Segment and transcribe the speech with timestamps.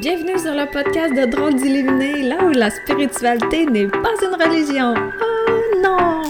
[0.00, 4.94] Bienvenue sur le podcast de Drôles d'Illuminés, là où la spiritualité n'est pas une religion.
[4.94, 6.22] Oh non!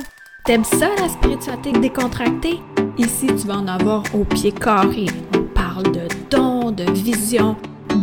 [0.47, 2.61] T'aimes ça, la spiritualité décontractée?
[2.97, 5.05] Ici, tu vas en avoir au pied carré.
[5.37, 7.57] On parle de dons, de visions,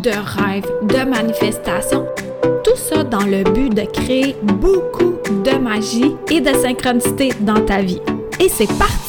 [0.04, 2.05] de rêves, de manifestations.
[2.63, 7.82] Tout ça dans le but de créer beaucoup de magie et de synchronicité dans ta
[7.82, 8.02] vie.
[8.39, 9.04] Et c'est parti!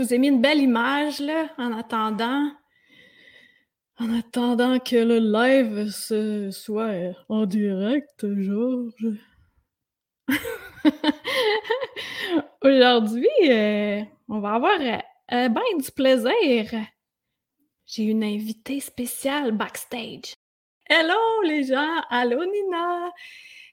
[0.00, 2.50] Je vous ai mis une belle image là en attendant.
[3.98, 9.18] En attendant que le live se soit en direct, Georges.
[12.62, 14.00] Aujourd'hui, euh,
[14.30, 14.96] on va avoir euh,
[15.32, 16.72] euh, ben du plaisir.
[17.84, 20.32] J'ai une invitée spéciale backstage.
[20.88, 23.12] Hello les gens, allô Nina.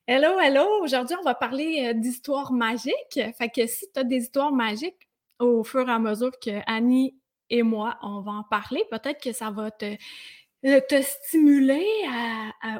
[0.06, 0.84] Hello, hello!
[0.84, 3.22] Aujourd'hui, on va parler d'histoires magiques.
[3.38, 5.07] Fait que si tu as des histoires magiques,
[5.40, 7.16] au fur et à mesure que Annie
[7.50, 9.96] et moi, on va en parler, peut-être que ça va te,
[10.64, 11.86] te stimuler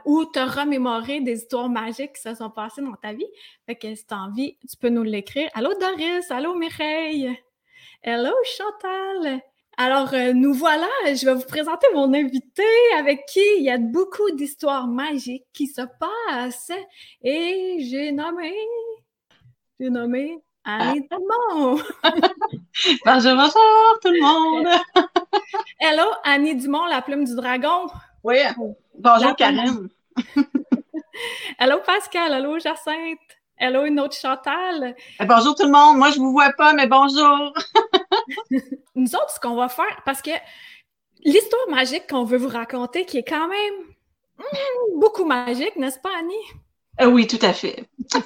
[0.06, 3.28] ou te remémorer des histoires magiques qui se sont passées dans ta vie.
[3.66, 5.50] Fait que si tu as envie, tu peux nous l'écrire.
[5.54, 6.30] Allô Doris!
[6.32, 7.38] Allô Mireille!
[8.04, 9.42] Hello Chantal!
[9.80, 12.64] Alors, euh, nous voilà, je vais vous présenter mon invité
[12.98, 16.72] avec qui il y a beaucoup d'histoires magiques qui se passent.
[17.22, 18.56] Et j'ai nommé,
[19.80, 21.82] j'ai nommé Annie Dumont.
[23.06, 24.68] bonjour, bonjour tout le monde.
[25.80, 27.88] Hello, Annie Dumont, la plume du dragon.
[28.22, 28.36] Oui,
[29.00, 29.88] bonjour Karen.
[31.58, 33.18] Hello Pascal, hello Jacinthe.
[33.58, 34.94] Hello, une autre Chantal.
[35.22, 35.98] Eh, bonjour tout le monde.
[35.98, 37.54] Moi, je ne vous vois pas, mais bonjour.
[38.96, 40.32] Nous autres, ce qu'on va faire, parce que
[41.24, 43.74] l'histoire magique qu'on veut vous raconter, qui est quand même
[44.38, 46.36] hmm, beaucoup magique, n'est-ce pas, Annie?
[47.02, 47.86] Euh, oui, tout à fait.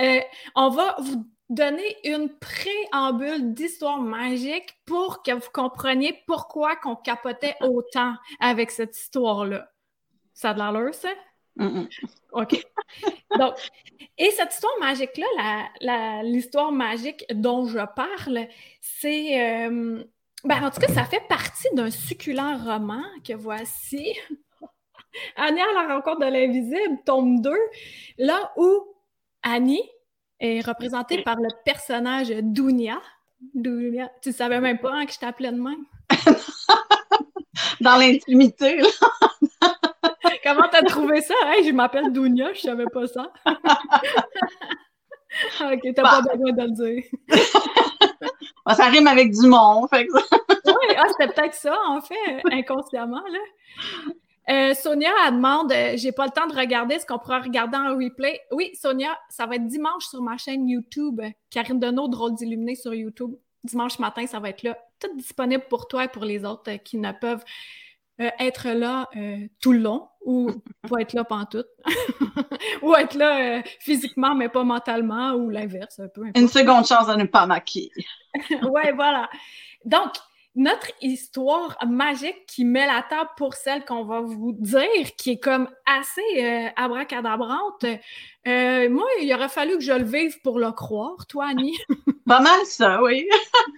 [0.00, 0.20] Euh,
[0.54, 7.56] on va vous donner une préambule d'histoire magique pour que vous compreniez pourquoi qu'on capotait
[7.62, 9.70] autant avec cette histoire-là.
[10.34, 11.08] Ça a de l'allure, ça?
[12.32, 12.64] OK.
[13.38, 13.54] Donc,
[14.16, 18.46] et cette histoire magique-là, l'histoire magique dont je parle,
[18.80, 19.40] c'est.
[19.40, 20.04] Euh,
[20.44, 24.16] ben, en tout cas, ça fait partie d'un succulent roman que voici.
[25.36, 27.50] Annie à la rencontre de l'invisible, tome 2,
[28.18, 28.94] là où
[29.42, 29.88] Annie
[30.40, 33.00] est représentée par le personnage Dounia.
[33.54, 34.10] Dounia.
[34.22, 35.84] Tu ne savais même pas hein, que je t'appelais de même?
[37.80, 38.80] Dans l'intimité,
[40.44, 41.34] Comment t'as trouvé ça?
[41.46, 43.30] Hey, je m'appelle Dounia, je savais pas ça.
[45.60, 46.32] ok, t'as pas bah.
[46.34, 47.04] besoin de le dire.
[48.66, 53.22] Bah, ça rime avec du monde, fait oui, ah, c'était peut-être ça, en fait, inconsciemment,
[53.32, 53.38] là.
[54.50, 57.76] Euh, Sonia, elle demande euh, J'ai pas le temps de regarder, ce qu'on pourra regarder
[57.76, 58.40] en replay?
[58.50, 61.20] Oui, Sonia, ça va être dimanche sur ma chaîne YouTube.
[61.50, 63.34] Karine Deneau, Drôle d'illuminé sur YouTube.
[63.64, 64.78] Dimanche matin, ça va être là.
[65.00, 67.44] Tout disponible pour toi et pour les autres qui ne peuvent
[68.20, 70.50] euh, être là euh, tout le long ou
[70.88, 71.64] pas être là pendant tout.
[72.82, 76.00] ou être là euh, physiquement mais pas mentalement ou l'inverse.
[76.34, 77.92] Une seconde chance de ne pas maquiller.
[78.62, 79.30] ouais, voilà.
[79.84, 80.10] Donc,
[80.58, 85.38] notre histoire magique qui met la table pour celle qu'on va vous dire, qui est
[85.38, 87.84] comme assez euh, abracadabrante.
[87.84, 91.78] Euh, moi, il aurait fallu que je le vive pour le croire, toi, Annie.
[92.26, 93.28] Pas mal ça, oui.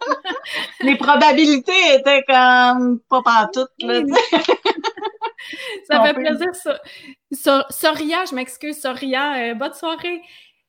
[0.80, 4.00] Les probabilités étaient comme pas pantoute, là,
[5.86, 7.66] Ça fait plaisir, ça.
[7.68, 10.22] Soria, je m'excuse, Soria, euh, bonne soirée.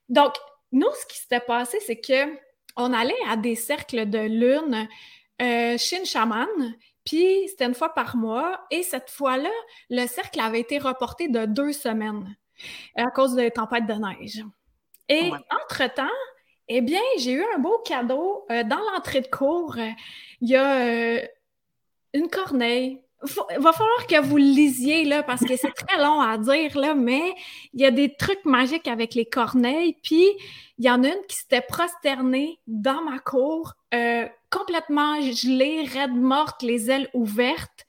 [0.09, 0.33] Donc,
[0.73, 2.37] nous, ce qui s'était passé, c'est que
[2.75, 4.87] on allait à des cercles de lune
[5.41, 6.75] euh, chez une chamane.
[7.05, 8.61] Puis c'était une fois par mois.
[8.69, 9.49] Et cette fois-là,
[9.89, 12.35] le cercle avait été reporté de deux semaines
[12.95, 14.43] à cause des tempêtes de neige.
[15.09, 15.31] Et
[15.63, 16.07] entre-temps,
[16.67, 18.45] eh bien, j'ai eu un beau cadeau.
[18.51, 19.75] Euh, dans l'entrée de cours,
[20.41, 21.21] il y a euh,
[22.13, 23.01] une corneille.
[23.23, 26.95] Il va falloir que vous lisiez, là, parce que c'est très long à dire, là,
[26.95, 27.35] mais
[27.73, 29.95] il y a des trucs magiques avec les corneilles.
[30.01, 30.27] Puis,
[30.77, 33.73] il y en a une qui s'était prosternée dans ma cour
[34.51, 37.85] complètement gelée, raide morte, les ailes ouvertes.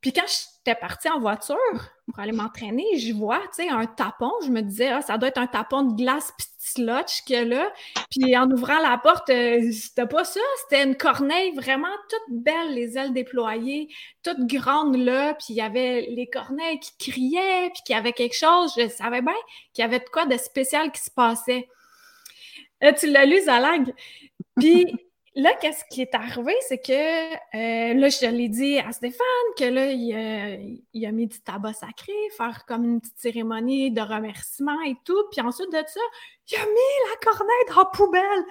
[0.00, 1.56] Puis quand j'étais partie en voiture
[2.06, 4.30] pour aller m'entraîner, je vois, tu sais, un tapon.
[4.44, 7.72] Je me disais, ah, ça doit être un tapon de glace slotch a là.
[8.10, 10.40] Puis en ouvrant la porte, euh, c'était pas ça.
[10.62, 13.88] C'était une corneille vraiment toute belle, les ailes déployées,
[14.22, 15.34] toute grande là.
[15.34, 18.72] Puis il y avait les corneilles qui criaient, puis qu'il y avait quelque chose.
[18.76, 19.34] Je savais bien
[19.72, 21.68] qu'il y avait quoi de spécial qui se passait.
[22.84, 23.92] Euh, tu l'as lu, Zalag?
[24.56, 24.86] Puis
[25.38, 29.24] là, qu'est-ce qui est arrivé, c'est que euh, là, je l'ai dit à Stéphane
[29.56, 34.80] que là, il, a mis du tabac sacré, faire comme une petite cérémonie de remerciement
[34.82, 35.24] et tout.
[35.30, 36.00] Puis ensuite de ça,
[36.50, 38.44] il a mis la cornette en poubelle.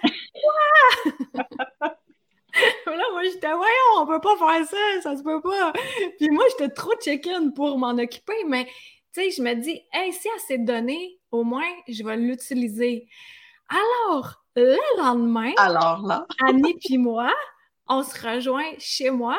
[2.86, 5.74] là, moi, j'étais, voyons, on peut pas faire ça, ça se peut pas.
[6.18, 8.66] Puis moi, j'étais trop chicken pour m'en occuper, mais
[9.14, 13.10] tu sais, je me dis, hey, si elle s'est donnée, au moins, je vais l'utiliser.
[13.68, 16.26] Alors, le lendemain, Alors, là.
[16.48, 17.32] Annie puis moi,
[17.88, 19.38] on se rejoint chez moi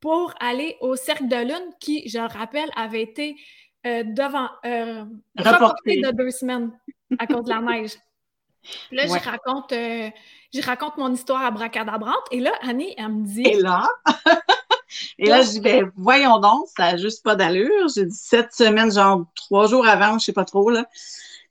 [0.00, 3.36] pour aller au Cercle de Lune qui, je le rappelle, avait été
[3.86, 5.04] euh, devant euh,
[5.38, 6.72] reporté de deux semaines
[7.18, 7.92] à cause de la neige.
[8.92, 10.10] là, je raconte euh,
[10.52, 13.42] je raconte mon histoire à bracadabrante et là, Annie, elle me dit.
[13.46, 13.88] Et là?
[15.18, 17.88] et là, je dis, ben, voyons donc, ça n'a juste pas d'allure.
[17.94, 20.86] J'ai dit cette semaine, genre trois jours avant, je sais pas trop, là.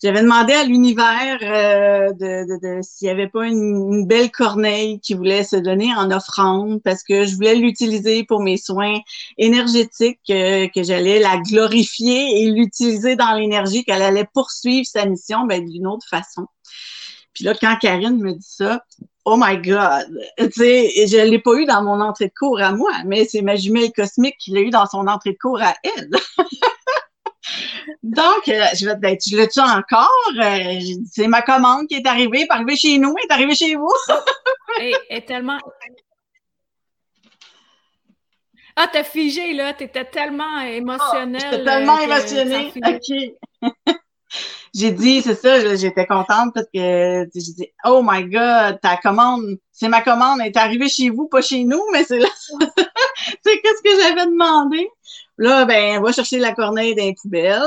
[0.02, 5.44] J'avais demandé à l'univers euh, de, s'il n'y avait pas une, belle corneille qui voulait
[5.44, 9.00] se donner en offrande parce que je voulais l'utiliser pour mes soins
[9.38, 15.46] énergétiques, euh, que j'allais la glorifier et l'utiliser dans l'énergie, qu'elle allait poursuivre sa mission
[15.46, 16.48] ben, d'une autre façon.
[17.34, 18.82] Puis là, quand Karine me dit ça,
[19.26, 20.08] oh my God!
[20.38, 23.42] Tu sais, je l'ai pas eu dans mon entrée de cours à moi, mais c'est
[23.42, 26.10] ma jumelle cosmique qui l'a eu dans son entrée de cours à elle.
[28.04, 30.10] Donc, euh, je vais te dire, tu l'as-tu encore?
[30.42, 30.80] Euh,
[31.12, 33.94] c'est ma commande qui est arrivée, pas arrivée chez nous, est arrivée chez vous.
[34.80, 35.60] Elle est tellement.
[38.76, 39.74] Ah, t'as figé, là.
[39.74, 41.42] T'étais tellement émotionnelle.
[41.42, 42.74] j'étais tellement euh, émotionnée.
[42.76, 43.72] OK.
[44.74, 49.58] j'ai dit, c'est ça, j'étais contente parce que j'ai dit, oh my God, ta commande,
[49.72, 52.30] c'est ma commande, elle est arrivée chez vous, pas chez nous, mais c'est là.
[53.44, 54.90] c'est qu'est-ce que j'avais demandé?
[55.40, 57.62] Là, ben, on va chercher la corneille dans les poubelles.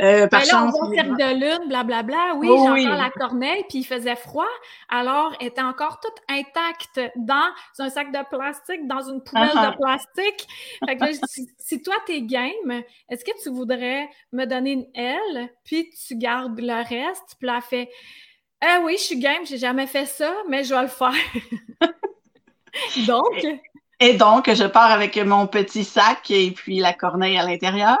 [0.00, 2.34] Euh, par ben là, on va cercle de lune, blablabla.
[2.38, 4.48] Oui, oh, j'entends la corneille, puis il faisait froid.
[4.88, 9.54] Alors, elle était encore toute intacte dans un sac de plastique, dans une poubelle de
[9.54, 9.76] uh-huh.
[9.76, 10.48] plastique.
[10.88, 14.86] Fait que là, si, si, toi, t'es game, est-ce que tu voudrais me donner une
[14.96, 17.36] aile, puis tu gardes le reste?
[17.38, 17.90] Puis là, elle fait
[18.60, 21.12] Ah oui, je suis game, j'ai jamais fait ça, mais je vais le faire.
[23.06, 23.46] Donc,
[24.04, 27.96] et donc, je pars avec mon petit sac et puis la corneille à l'intérieur.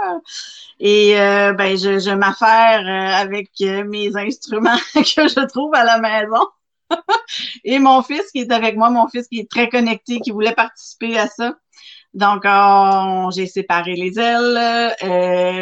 [0.78, 5.82] Et euh, ben, je, je m'affaire euh, avec euh, mes instruments que je trouve à
[5.82, 6.46] la maison.
[7.64, 10.52] et mon fils qui est avec moi, mon fils qui est très connecté, qui voulait
[10.52, 11.54] participer à ça.
[12.12, 12.44] Donc,
[13.34, 14.94] j'ai séparé les ailes,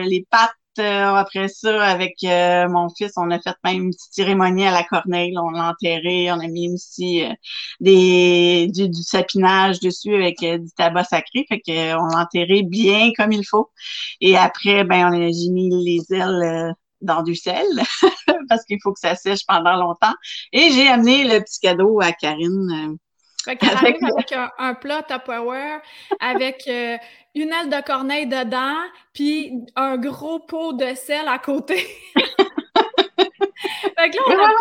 [0.08, 4.12] les pattes, euh, après ça, avec euh, mon fils, on a fait même une petite
[4.12, 5.36] cérémonie à la corneille.
[5.38, 6.30] on l'a enterré.
[6.32, 7.34] On a mis aussi euh,
[7.80, 11.46] du, sapinage dessus avec du tabac sacré.
[11.48, 13.70] Fait qu'on l'a enterré bien comme il faut.
[14.20, 17.66] Et après, ben, on a, j'ai mis les ailes dans du sel
[18.48, 20.14] parce qu'il faut que ça sèche pendant longtemps.
[20.52, 22.96] Et j'ai amené le petit cadeau à Karine
[23.44, 25.80] fait qu'elle avec, avec un, un, plat Tupperware
[26.20, 26.96] avec euh,
[27.34, 28.76] une aile de corneille dedans,
[29.12, 31.76] puis un gros pot de sel à côté.
[32.16, 34.52] fait que là,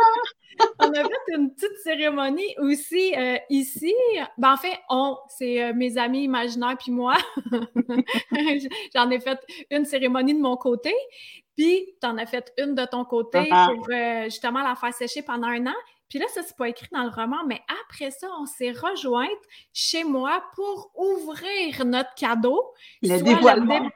[0.80, 3.94] on a, on a, fait une petite cérémonie aussi euh, ici.
[4.38, 7.16] Ben, en fait, on, c'est euh, mes amis imaginaires puis moi.
[8.95, 9.39] J'en ai fait
[9.69, 10.94] une cérémonie de mon côté.
[11.57, 13.75] Puis, tu en as fait une de ton côté uh-huh.
[13.75, 13.88] pour
[14.24, 15.75] justement la faire sécher pendant un an.
[16.11, 19.29] Puis là, ça, c'est pas écrit dans le roman, mais après ça, on s'est rejointes
[19.71, 22.73] chez moi pour ouvrir notre cadeau.
[23.01, 23.89] Le dévoilement.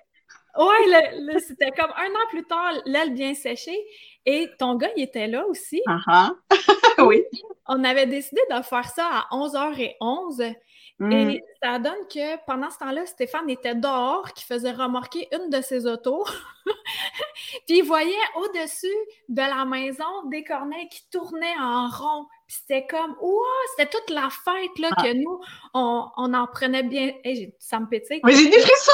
[0.57, 3.77] Oui, c'était comme un an plus tard, l'aile bien séchée.
[4.25, 5.81] Et ton gars, il était là aussi.
[5.89, 6.31] Uh
[7.05, 7.21] oui.
[7.67, 10.55] On avait décidé de faire ça à 11h11.
[10.99, 11.11] Mm.
[11.11, 15.59] Et ça donne que pendant ce temps-là, Stéphane était dehors, qui faisait remorquer une de
[15.59, 16.23] ses autos.
[17.67, 18.87] puis il voyait au-dessus
[19.29, 22.25] de la maison des corneilles qui tournaient en rond.
[22.47, 25.03] Puis c'était comme, wow, c'était toute la fête là, ah.
[25.03, 25.39] que nous,
[25.73, 27.13] on, en prenait bien.
[27.59, 28.21] ça me pétille.
[28.23, 28.91] Mais j'ai des frissons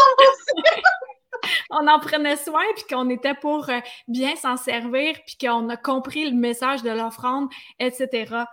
[1.71, 5.77] on en prenait soin, puis qu'on était pour euh, bien s'en servir, puis qu'on a
[5.77, 7.49] compris le message de l'offrande,
[7.79, 8.43] etc.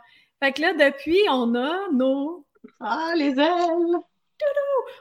[0.43, 2.47] Fait que là, depuis, on a nos
[2.81, 3.99] ah, les ailes!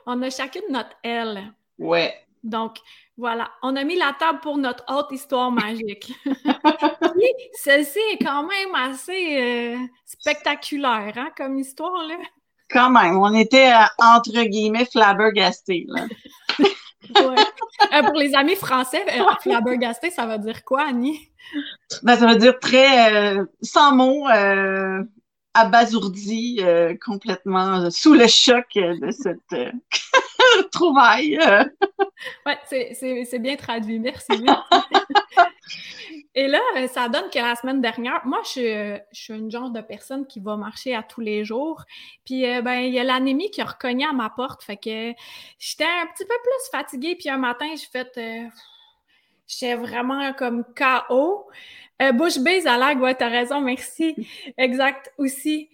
[0.05, 1.53] On a chacune notre aile.
[1.77, 2.13] Ouais.
[2.47, 2.77] Donc,
[3.17, 6.13] voilà, on a mis la table pour notre haute histoire magique.
[7.53, 12.15] celle-ci est quand même assez euh, spectaculaire, hein, comme histoire, là.
[12.69, 16.05] Quand même, on était, euh, entre guillemets, flabbergastés, là.
[17.15, 19.05] Euh, pour les amis français,
[19.41, 21.31] flabbergasté, ça veut dire quoi, Annie?
[22.03, 24.27] Ben, ça veut dire très, sans mots,
[25.57, 29.71] abasourdi, euh, complètement sous le choc de cette euh,
[30.71, 31.39] trouvaille.
[32.45, 32.53] oui,
[33.25, 33.99] c'est bien traduit.
[33.99, 34.33] Merci.
[36.37, 39.81] Et là, euh, ça donne que la semaine dernière, moi, je, suis une genre de
[39.81, 41.83] personne qui va marcher à tous les jours.
[42.25, 44.63] Puis, euh, ben, il y a l'anémie qui a reconnu à ma porte.
[44.63, 45.13] Fait que
[45.57, 47.15] j'étais un petit peu plus fatiguée.
[47.15, 48.15] Puis, un matin, j'ai fait.
[48.19, 48.47] Euh,
[49.47, 51.47] j'étais vraiment comme KO.
[52.13, 54.15] bouche bise à l'air, ouais, t'as raison, merci.
[54.59, 55.69] Exact, aussi.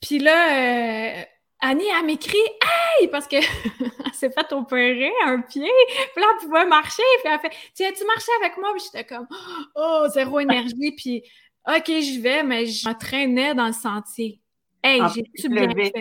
[0.00, 1.26] Puis là,
[1.66, 3.08] Annie, elle m'écrit Hey!
[3.08, 3.36] Parce que
[4.12, 5.70] s'est fait opérer un pied.
[6.14, 7.02] Puis là, elle pouvait marcher.
[7.22, 8.70] Puis elle fait Tiens, tu marchais avec moi?
[8.74, 9.26] Puis j'étais comme
[9.74, 10.92] Oh, zéro énergie.
[10.94, 11.22] Puis
[11.66, 14.40] OK, j'y vais, mais je m'entraînais dans le sentier.
[14.82, 15.94] Hey, j'ai-tu bien fait?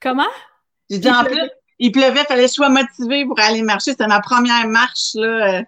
[0.00, 0.28] Comment?
[0.88, 1.50] J'ai dit en plus,
[1.80, 3.90] il pleuvait, il fallait que je sois motivée pour aller marcher.
[3.90, 5.62] C'était ma première marche là, euh,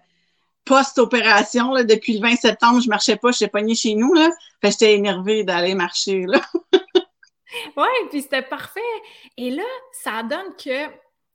[0.64, 1.72] post-opération.
[1.82, 4.14] Depuis le 20 septembre, je marchais pas, je suis pognée chez nous.
[4.14, 4.30] Là.
[4.60, 6.26] Fait j'étais énervée d'aller marcher.
[6.28, 6.40] Là.
[7.76, 8.80] Oui, puis c'était parfait.
[9.36, 10.88] Et là, ça donne que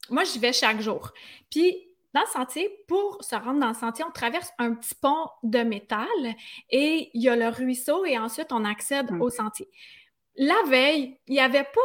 [0.09, 1.11] moi, j'y vais chaque jour.
[1.49, 5.27] Puis dans le sentier, pour se rendre dans le sentier, on traverse un petit pont
[5.43, 6.07] de métal
[6.69, 9.21] et il y a le ruisseau et ensuite on accède mmh.
[9.21, 9.69] au sentier.
[10.35, 11.81] La veille, il n'y avait pas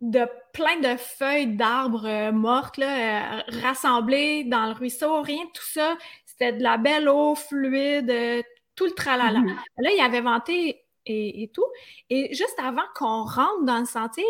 [0.00, 5.50] de plein de feuilles d'arbres euh, mortes là, euh, rassemblées dans le ruisseau, rien de
[5.50, 5.96] tout ça.
[6.24, 8.42] C'était de la belle eau fluide, euh,
[8.76, 9.40] tout le tralala.
[9.40, 9.56] Mmh.
[9.78, 11.66] Là, il y avait vanté et, tout.
[12.10, 14.24] Et juste avant qu'on rentre dans le sentier,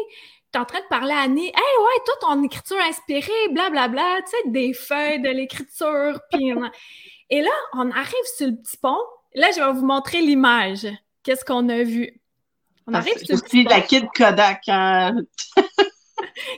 [0.52, 1.46] tu es en train de parler à Annie.
[1.46, 6.20] Hey, ouais, toi, ton écriture inspirée, blablabla, tu sais, des feuilles de l'écriture.
[6.32, 6.52] Puis,
[7.30, 8.98] et là, on arrive sur le petit pont.
[9.34, 10.86] Là, je vais vous montrer l'image.
[11.22, 12.20] Qu'est-ce qu'on a vu?
[12.86, 13.70] On arrive sur le petit pont.
[13.70, 14.62] la Kid Kodak.
[14.68, 15.16] Hein.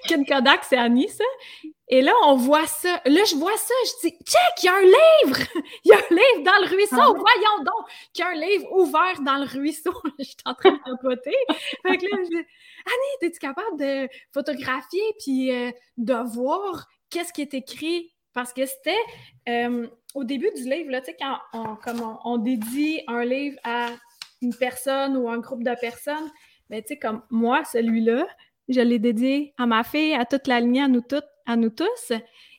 [0.06, 1.24] Kid Kodak, c'est Annie, ça.
[1.88, 3.00] Et là, on voit ça.
[3.04, 5.38] Là, je vois ça, je dis, check, il y a un livre!
[5.84, 6.96] Il y a un livre dans le ruisseau!
[6.98, 7.12] Ah.
[7.12, 9.94] Voyons donc qu'il y a un livre ouvert dans le ruisseau.
[10.18, 11.36] je suis en train de capoter.
[11.86, 17.32] fait que là, je dis, Annie, es-tu capable de photographier puis euh, de voir qu'est-ce
[17.32, 18.12] qui est écrit?
[18.32, 18.98] Parce que c'était
[19.48, 23.58] euh, au début du livre, là, tu sais, quand on, comme on, dédie un livre
[23.64, 23.88] à
[24.42, 26.30] une personne ou un groupe de personnes,
[26.68, 28.26] mais ben, tu sais, comme moi, celui-là,
[28.68, 31.70] je l'ai dédié à ma fille, à toute la lignée, à nous toutes à nous
[31.70, 32.12] tous.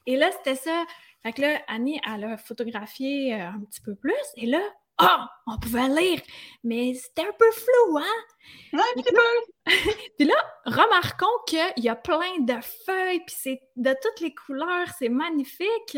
[0.06, 0.86] Et là, c'était ça.
[1.24, 4.14] Fait que là, Annie, elle a photographié euh, un petit peu plus.
[4.38, 4.62] Et là,
[4.98, 6.22] ah, on pouvait lire,
[6.64, 8.74] mais c'était un peu flou, hein?
[8.74, 9.66] Un petit peu.
[10.18, 10.36] puis là,
[10.66, 15.98] remarquons qu'il y a plein de feuilles, puis c'est de toutes les couleurs, c'est magnifique.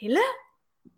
[0.00, 0.20] Et là,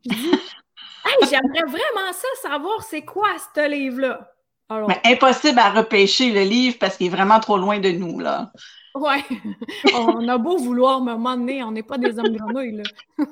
[0.06, 0.30] je dis,
[1.30, 4.32] j'aimerais vraiment ça, savoir c'est quoi ce livre-là.
[4.70, 8.52] Mais impossible à repêcher le livre parce qu'il est vraiment trop loin de nous, là.
[8.94, 9.24] Ouais.
[9.94, 13.26] on a beau vouloir me donné, on n'est pas des hommes grenouilles, là.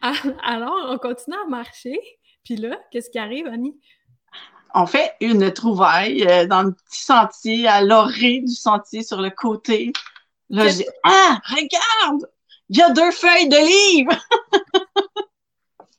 [0.42, 1.98] Alors, on continue à marcher.
[2.44, 3.78] Puis là, qu'est-ce qui arrive, Annie?
[4.74, 9.30] On fait une trouvaille euh, dans le petit sentier, à l'orée du sentier sur le
[9.30, 9.92] côté.
[10.50, 12.26] Là, dis Ah, regarde!
[12.68, 14.18] Il y a deux feuilles de livres!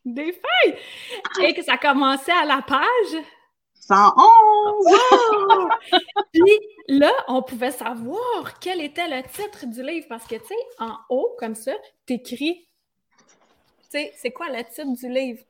[0.06, 0.78] Des feuilles!
[1.42, 3.24] Et que ça commençait à la page?
[3.74, 4.86] 111!
[6.34, 10.56] Puis là, on pouvait savoir quel était le titre du livre parce que, tu sais,
[10.80, 11.74] en haut, comme ça,
[12.06, 12.68] t'écris,
[13.18, 13.26] tu
[13.90, 15.44] sais, c'est quoi le titre du livre?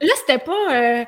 [0.00, 1.04] Là, c'était pas euh,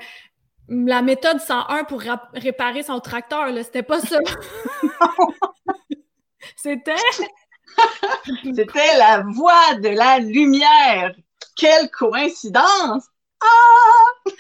[0.68, 2.02] la méthode 101 pour
[2.34, 4.18] réparer son tracteur, là, c'était pas ça.
[6.56, 6.94] c'était...
[8.42, 11.14] C'était la voix de la lumière.
[11.56, 13.08] Quelle coïncidence!
[13.40, 14.06] Ah!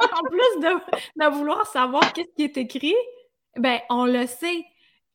[0.00, 2.94] en plus de, vouloir savoir qu'est-ce qui est écrit,
[3.56, 4.64] ben on le sait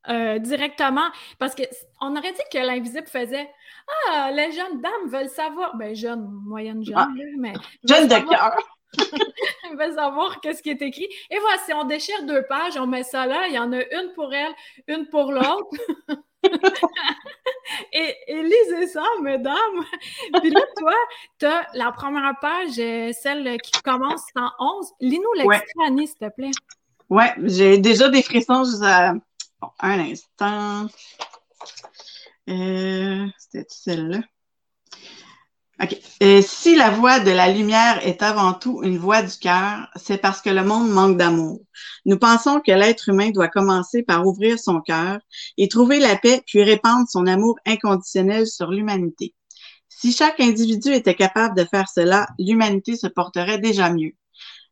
[0.09, 1.09] euh, directement
[1.39, 1.63] parce que
[2.01, 3.49] on aurait dit que l'invisible faisait
[4.07, 7.09] ah les jeunes dames veulent savoir ben jeune moyenne jeune ah.
[7.37, 8.55] mais jeune de cœur
[8.97, 11.07] Ils veulent savoir qu'est-ce qui est écrit.
[11.29, 13.79] Et voilà, si on déchire deux pages, on met ça là, il y en a
[13.79, 14.53] une pour elle,
[14.87, 15.67] une pour l'autre.
[17.93, 19.55] et, lisez ça, mesdames.
[20.39, 20.93] Puis là, toi,
[21.39, 24.91] tu as la première page, euh, celle qui commence en 11.
[25.01, 26.51] Lis-nous l'extrait, s'il te plaît.
[27.09, 28.63] Ouais, j'ai déjà des frissons.
[29.61, 30.87] Bon, un instant.
[32.49, 34.19] Euh, C'était celle-là?
[36.41, 40.41] Si la voix de la lumière est avant tout une voix du cœur, c'est parce
[40.41, 41.61] que le monde manque d'amour.
[42.05, 45.19] Nous pensons que l'être humain doit commencer par ouvrir son cœur
[45.57, 49.35] et trouver la paix, puis répandre son amour inconditionnel sur l'humanité.
[49.87, 54.13] Si chaque individu était capable de faire cela, l'humanité se porterait déjà mieux.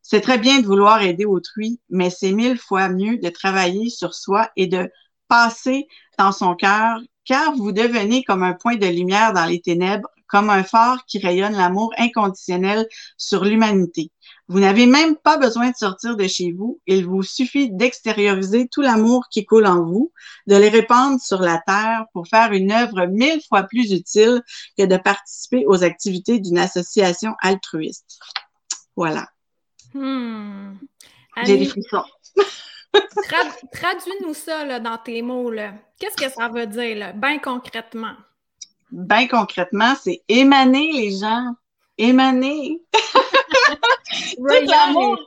[0.02, 4.16] C'est très bien de vouloir aider autrui, mais c'est mille fois mieux de travailler sur
[4.16, 4.90] soi et de
[5.28, 10.10] passer dans son cœur, car vous devenez comme un point de lumière dans les ténèbres
[10.28, 14.12] comme un phare qui rayonne l'amour inconditionnel sur l'humanité.
[14.48, 16.80] Vous n'avez même pas besoin de sortir de chez vous.
[16.86, 20.12] Il vous suffit d'extérioriser tout l'amour qui coule en vous,
[20.46, 24.44] de les répandre sur la terre pour faire une œuvre mille fois plus utile
[24.78, 28.20] que de participer aux activités d'une association altruiste.
[28.96, 29.28] Voilà.
[29.94, 30.76] Hmm.
[31.44, 32.04] J'ai des frissons.
[33.74, 35.52] Traduis-nous ça dans tes mots.
[36.00, 38.16] Qu'est-ce que ça veut dire, bien concrètement?
[38.92, 41.54] Bien concrètement, c'est émaner les gens.
[41.98, 42.82] Émaner.
[44.38, 45.20] l'amour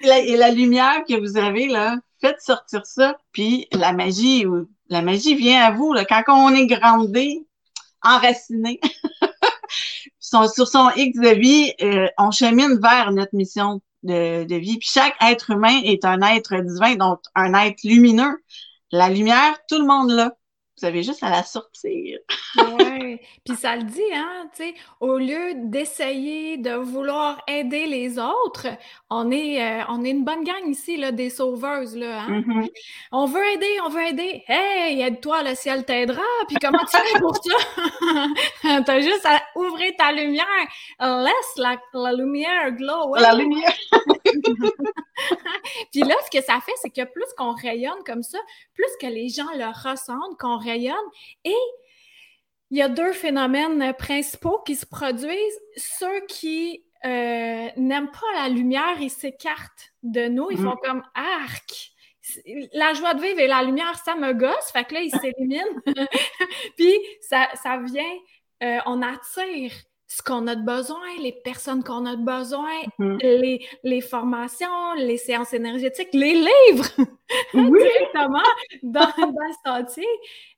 [0.00, 4.44] et la lumière que vous avez, là, faites sortir ça, puis la magie,
[4.88, 5.92] la magie vient à vous.
[5.92, 7.46] Là, quand on est grandé,
[8.02, 8.80] enraciné,
[10.20, 14.78] sur son X de vie, euh, on chemine vers notre mission de, de vie.
[14.78, 18.42] Puis chaque être humain est un être divin, donc un être lumineux.
[18.90, 20.32] La lumière, tout le monde l'a.
[20.82, 22.18] Vous avez juste à la sortir.
[23.44, 28.68] Puis ça le dit, hein, tu sais, au lieu d'essayer de vouloir aider les autres,
[29.10, 32.40] on est, euh, on est une bonne gang ici, là, des sauveuses, là, hein?
[32.40, 32.68] Mm-hmm.
[33.12, 34.44] On veut aider, on veut aider.
[34.46, 36.22] Hey, aide-toi, le ciel t'aidera.
[36.48, 37.52] Puis comment tu fais pour ça?
[38.86, 40.44] T'as juste à ouvrir ta lumière.
[41.00, 43.14] Laisse la, la lumière glow.
[43.16, 43.74] La lumière.
[45.92, 48.38] Puis là, ce que ça fait, c'est que plus qu'on rayonne comme ça,
[48.74, 50.94] plus que les gens le ressentent, qu'on rayonne.
[51.44, 51.54] Et
[52.72, 55.60] il y a deux phénomènes principaux qui se produisent.
[55.76, 60.86] Ceux qui euh, n'aiment pas la lumière, ils s'écartent de nous, ils font mm-hmm.
[60.86, 61.92] comme arc.
[62.72, 65.82] La joie de vivre et la lumière, ça me gosse, fait que là, ils s'éliminent.
[66.78, 68.02] Puis ça, ça vient,
[68.62, 69.72] euh, on attire
[70.06, 73.18] ce qu'on a de besoin, les personnes qu'on a de besoin, mm-hmm.
[73.22, 76.88] les, les, formations, les séances énergétiques, les livres,
[77.52, 78.48] directement
[78.82, 80.08] dans, dans le sentier.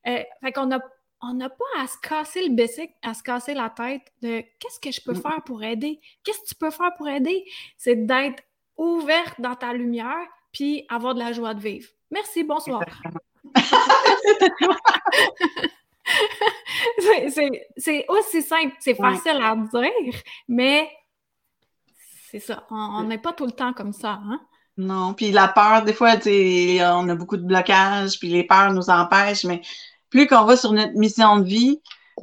[0.07, 0.79] Euh, fait qu'on a
[1.27, 4.81] on n'a pas à se casser le basic, à se casser la tête de qu'est-ce
[4.81, 6.01] que je peux faire pour aider?
[6.23, 7.45] Qu'est-ce que tu peux faire pour aider?
[7.77, 8.43] C'est d'être
[8.77, 11.89] ouverte dans ta lumière puis avoir de la joie de vivre.
[12.11, 12.85] Merci, bonsoir.
[17.77, 20.15] c'est aussi simple, c'est facile à dire,
[20.49, 20.89] mais
[22.31, 22.67] c'est ça.
[22.71, 24.21] On n'est pas tout le temps comme ça.
[24.25, 24.41] Hein?
[24.77, 28.91] Non, puis la peur, des fois, on a beaucoup de blocages, puis les peurs nous
[28.91, 29.63] empêchent, mais
[30.15, 31.81] plus qu'on va sur notre mission de vie,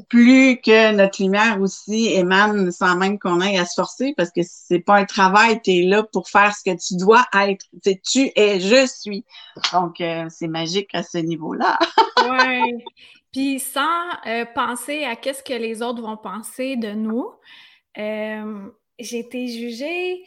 [0.07, 4.39] plus que notre lumière aussi émane sans même qu'on ait à se forcer parce que
[4.45, 7.65] c'est pas un travail, tu es là pour faire ce que tu dois être.
[7.83, 9.25] tu es, je suis.
[9.73, 11.77] Donc, euh, c'est magique à ce niveau-là.
[12.29, 12.81] oui.
[13.33, 17.29] Puis sans euh, penser à qu'est-ce que les autres vont penser de nous,
[17.97, 20.23] euh, j'ai été jugée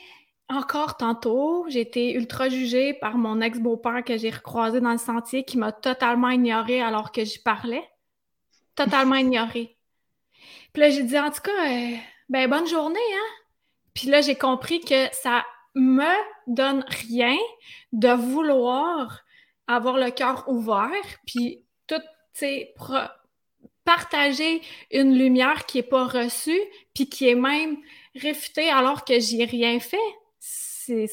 [0.48, 1.66] encore tantôt.
[1.68, 5.72] J'ai été ultra jugée par mon ex-beau-père que j'ai recroisé dans le sentier qui m'a
[5.72, 7.84] totalement ignorée alors que j'y parlais.
[8.74, 9.76] Totalement ignorée.
[10.72, 11.96] Puis là, j'ai dit, en tout cas, euh,
[12.28, 13.44] ben bonne journée, hein?
[13.94, 16.12] Puis là, j'ai compris que ça me
[16.46, 17.36] donne rien
[17.92, 19.20] de vouloir
[19.66, 20.90] avoir le cœur ouvert,
[21.26, 22.04] puis tout, tu
[22.34, 22.74] sais,
[23.84, 26.60] partager une lumière qui n'est pas reçue,
[26.94, 27.76] puis qui est même
[28.14, 29.96] réfutée alors que j'y ai rien fait.
[30.86, 31.06] C'est,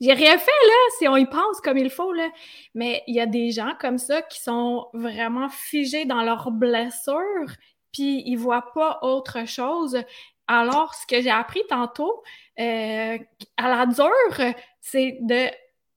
[0.00, 2.28] j'ai rien fait, là, si on y pense comme il faut, là.
[2.74, 7.56] Mais il y a des gens comme ça qui sont vraiment figés dans leurs blessures,
[7.92, 9.98] puis ils voient pas autre chose.
[10.46, 12.22] Alors, ce que j'ai appris tantôt,
[12.58, 13.18] euh,
[13.56, 15.46] à la dure, c'est de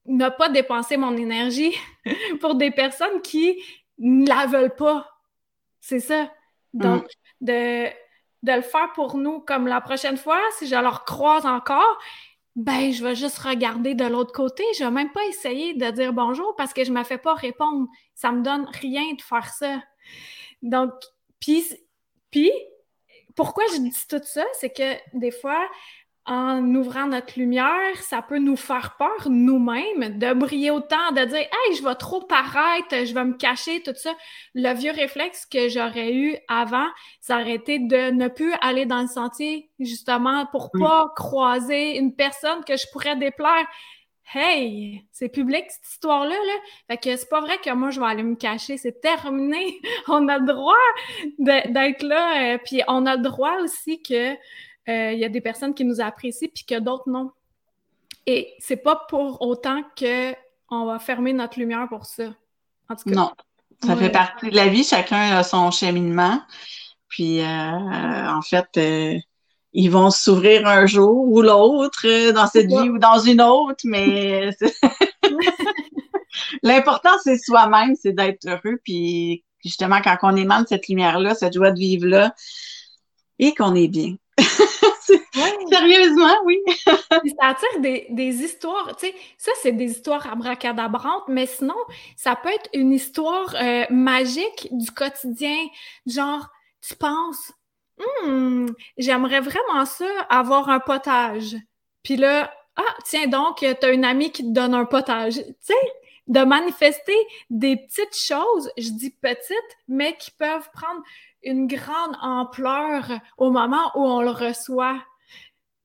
[0.06, 1.74] ne pas dépenser mon énergie
[2.40, 3.62] pour des personnes qui
[3.98, 5.10] ne la veulent pas.
[5.82, 6.32] C'est ça.
[6.74, 7.46] Donc, mm.
[7.46, 7.90] de,
[8.46, 11.98] de le faire pour nous, comme la prochaine fois, si je leur croise encore,
[12.56, 14.64] ben, je vais juste regarder de l'autre côté.
[14.78, 17.88] Je vais même pas essayer de dire bonjour parce que je me fais pas répondre.
[18.14, 19.82] Ça me donne rien de faire ça.
[20.62, 20.92] Donc,
[21.40, 21.66] puis,
[22.30, 22.52] puis
[23.36, 24.46] pourquoi je dis tout ça?
[24.54, 25.68] C'est que des fois,
[26.28, 31.38] en ouvrant notre lumière, ça peut nous faire peur nous-mêmes de briller autant, de dire
[31.38, 34.12] Hey, je vais trop paraître, je vais me cacher, tout ça.
[34.56, 36.88] Le vieux réflexe que j'aurais eu avant,
[37.22, 42.16] ça aurait été de ne plus aller dans le sentier, justement, pour pas croiser une
[42.16, 43.68] personne que je pourrais déplaire.
[44.34, 46.54] Hey, c'est public cette histoire-là, là.
[46.90, 49.80] Fait que c'est pas vrai que moi je vais aller me cacher, c'est terminé.
[50.08, 50.74] on a le droit
[51.38, 54.36] d'être là, euh, puis on a le droit aussi que
[54.90, 57.32] euh, il y a des personnes qui nous apprécient puis que d'autres non.
[58.28, 60.34] Et c'est pas pour autant que
[60.70, 62.34] on va fermer notre lumière pour ça.
[62.90, 63.32] En tout cas, non,
[63.84, 64.84] ça fait partie de la vie.
[64.84, 66.42] Chacun a son cheminement.
[67.08, 69.18] Puis, euh, en fait, euh,
[69.74, 74.50] ils vont s'ouvrir un jour ou l'autre dans cette vie ou dans une autre, mais
[76.64, 78.80] l'important, c'est soi-même, c'est d'être heureux.
[78.84, 82.34] Puis, justement, quand on émane cette lumière-là, cette joie de vivre-là,
[83.40, 84.16] et qu'on est bien.
[85.70, 86.58] Sérieusement, oui.
[86.86, 91.76] ça attire des, histoires, tu sais, ça c'est des histoires abracadabrantes, mais sinon,
[92.16, 95.58] ça peut être une histoire euh, magique du quotidien,
[96.06, 96.50] genre,
[96.82, 97.52] tu penses,
[98.24, 101.56] Hum, j'aimerais vraiment ça, avoir un potage.
[102.04, 105.36] Puis là, ah, tiens donc, tu as une amie qui te donne un potage.
[105.36, 105.74] Tu sais,
[106.28, 107.16] de manifester
[107.50, 111.02] des petites choses, je dis petites, mais qui peuvent prendre
[111.46, 115.02] une grande ampleur au moment où on le reçoit.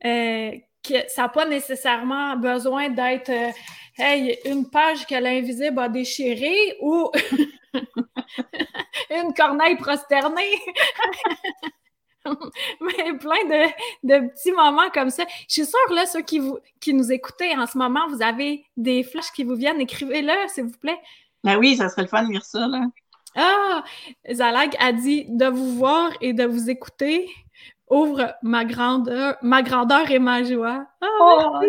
[0.05, 0.53] Euh,
[1.09, 3.51] ça n'a pas nécessairement besoin d'être euh,
[4.03, 7.11] Hey, une page que l'invisible a déchirée ou
[9.11, 10.59] une corneille prosternée.
[12.81, 13.45] Mais plein
[14.03, 15.25] de, petits moments comme ça.
[15.49, 18.65] Je suis sûre, là, ceux qui, vous, qui nous écoutez en ce moment, vous avez
[18.79, 19.83] des flashs qui vous viennent.
[19.83, 20.99] Écrivez-le, s'il vous plaît.
[21.45, 22.87] Ben oui, ça serait le fun de lire ça, là.
[23.37, 23.85] Ah!
[24.33, 27.29] Zalag a dit de vous voir et de vous écouter
[27.91, 30.87] ouvre ma grandeur, ma grandeur et ma joie.
[31.01, 31.61] Ah, oh,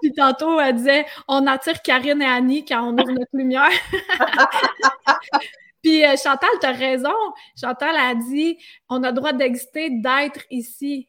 [0.00, 3.70] Puis tantôt, elle disait on attire Karine et Annie quand on ouvre notre lumière.
[5.82, 7.10] Puis euh, Chantal, tu as raison.
[7.60, 8.56] Chantal a dit
[8.88, 11.08] on a le droit d'exister, d'être ici.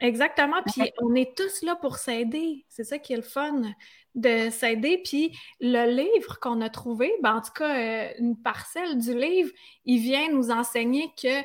[0.00, 0.62] Exactement.
[0.64, 2.64] Puis on est tous là pour s'aider.
[2.68, 3.62] C'est ça qui est le fun
[4.14, 5.00] de s'aider.
[5.04, 9.50] Puis le livre qu'on a trouvé, ben, en tout cas, euh, une parcelle du livre,
[9.84, 11.42] il vient nous enseigner que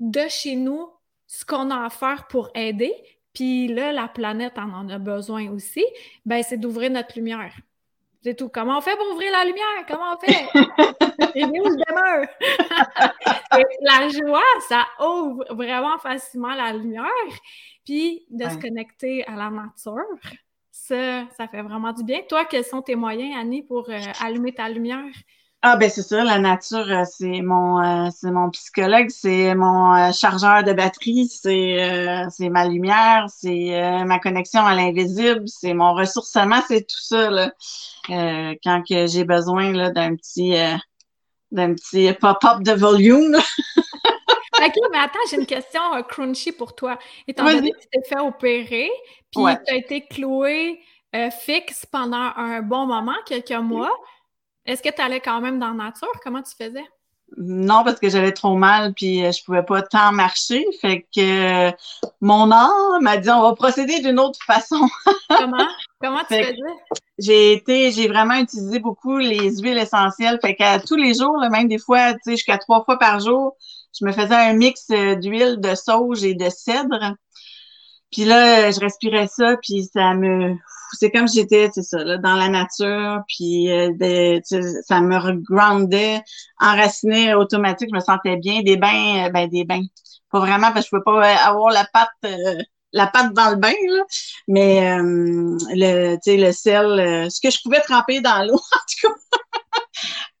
[0.00, 0.88] de chez nous,
[1.26, 2.92] ce qu'on a à faire pour aider,
[3.32, 5.84] puis là, la planète en, en a besoin aussi,
[6.24, 7.52] ben c'est d'ouvrir notre lumière.
[8.26, 8.48] C'est tout.
[8.48, 9.86] Comment on fait pour ouvrir la lumière?
[9.86, 10.48] Comment on fait?
[11.36, 12.26] Et où je demeure?
[13.82, 17.06] la joie, ça ouvre vraiment facilement la lumière.
[17.84, 20.02] Puis de se connecter à la nature,
[20.84, 22.20] ça, ça fait vraiment du bien.
[22.28, 25.04] Toi, quels sont tes moyens, Annie, pour euh, allumer ta lumière?
[25.62, 30.12] Ah ben c'est ça, la nature, euh, c'est mon euh, c'est mon psychologue, c'est mon
[30.12, 36.82] chargeur de batterie, c'est ma lumière, c'est ma connexion à l'invisible, c'est mon ressourcement, c'est
[36.82, 37.52] tout ça là.
[38.08, 40.54] quand j'ai besoin d'un petit
[41.50, 43.36] d'un petit pop-up de volume.
[44.64, 46.98] OK, mais attends, j'ai une question crunchy pour toi.
[47.26, 48.90] Étant donné que tu t'es fait opérer,
[49.32, 50.80] puis tu as été cloué
[51.30, 53.92] fixe pendant un bon moment, quelques mois,
[54.66, 56.10] est-ce que tu allais quand même dans la nature?
[56.22, 56.84] Comment tu faisais?
[57.36, 60.64] Non, parce que j'avais trop mal, puis euh, je pouvais pas tant marcher.
[60.80, 61.72] Fait que euh,
[62.20, 64.88] mon âme m'a dit on va procéder d'une autre façon.
[65.28, 65.66] Comment?
[66.00, 66.56] Comment tu faisais?
[67.18, 70.38] J'ai été, j'ai vraiment utilisé beaucoup les huiles essentielles.
[70.40, 73.56] Fait qu'à tous les jours, même des fois, tu sais, jusqu'à trois fois par jour,
[73.98, 77.14] je me faisais un mix euh, d'huile de sauge et de cèdre.
[78.12, 80.56] Puis là, je respirais ça, puis ça me
[80.92, 84.40] c'est comme j'étais, c'est ça, là, dans la nature, puis euh,
[84.82, 86.22] ça me regroundait,
[86.60, 88.62] enracinait automatique, je me sentais bien.
[88.62, 89.84] Des bains, euh, ben des bains.
[90.30, 92.32] Pas vraiment, parce que je peux pas euh, avoir la patte,
[92.92, 94.02] la patte dans le bain, là.
[94.48, 99.08] Mais le, tu sais, le sel, ce que je pouvais tremper dans l'eau, en tout
[99.08, 99.14] cas.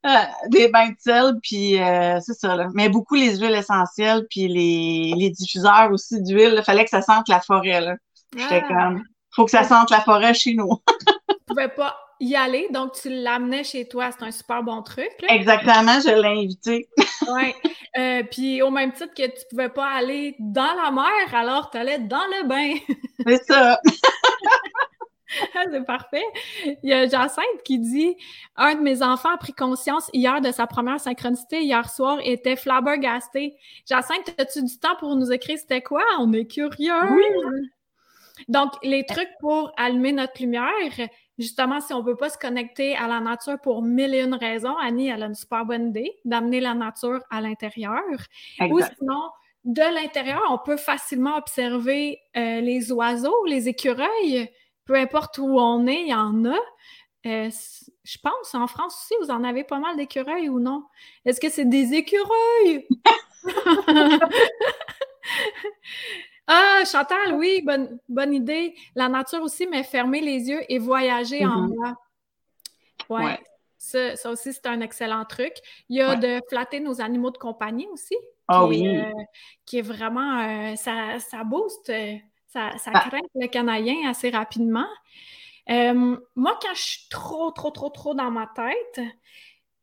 [0.50, 1.76] des bains de sel, puis
[2.24, 2.56] c'est ça.
[2.56, 2.68] Là.
[2.74, 6.54] Mais beaucoup les huiles essentielles, puis les, les diffuseurs aussi d'huile.
[6.56, 7.80] Il fallait que ça sente la forêt.
[7.80, 7.96] Là.
[8.36, 8.68] J'étais ah.
[8.68, 9.02] comme,
[9.34, 10.70] faut que ça sente la forêt chez nous.
[11.28, 14.10] tu pouvais pas y aller, donc tu l'amenais chez toi.
[14.10, 15.10] C'est un super bon truc.
[15.28, 16.88] Exactement, je l'ai invité.
[17.28, 17.54] oui.
[17.98, 21.78] Euh, puis au même titre que tu pouvais pas aller dans la mer, alors tu
[21.78, 22.74] allais dans le bain.
[23.26, 23.78] C'est ça.
[25.70, 26.24] C'est parfait.
[26.64, 28.16] Il y a Jacinthe qui dit
[28.56, 32.32] Un de mes enfants a pris conscience hier de sa première synchronicité hier soir et
[32.32, 33.56] était flabbergasté.
[33.88, 36.04] Jacinthe, as-tu du temps pour nous écrire c'était quoi?
[36.20, 36.92] On est curieux.
[37.10, 37.68] Oui.
[38.48, 40.70] Donc, les trucs pour allumer notre lumière,
[41.38, 44.34] justement, si on ne veut pas se connecter à la nature pour mille et une
[44.34, 48.02] raisons, Annie, elle a une super bonne idée d'amener la nature à l'intérieur.
[48.60, 49.30] Ou sinon,
[49.64, 54.48] de l'intérieur, on peut facilement observer euh, les oiseaux, les écureuils,
[54.86, 56.58] peu importe où on est, il y en a.
[57.26, 57.50] Euh,
[58.04, 60.84] je pense, en France aussi, vous en avez pas mal d'écureuils ou non?
[61.24, 62.86] Est-ce que c'est des écureuils?
[66.48, 68.76] Ah, Chantal, oui, bonne, bonne idée.
[68.94, 71.74] La nature aussi, mais fermer les yeux et voyager en mm-hmm.
[71.74, 71.94] moi.
[73.08, 73.40] Ouais.
[73.78, 75.54] Ça, aussi, c'est un excellent truc.
[75.88, 78.16] Il y a de flatter nos animaux de compagnie aussi.
[78.48, 78.86] Ah oui.
[78.86, 79.10] Euh,
[79.64, 80.40] qui est vraiment.
[80.40, 81.92] Euh, ça, ça booste,
[82.48, 83.08] ça, ça ah.
[83.08, 84.88] craint le canadien assez rapidement.
[85.68, 89.06] moi, quand je suis trop, trop, trop, trop dans ma tête,